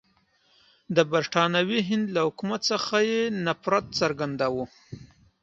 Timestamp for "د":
0.95-0.97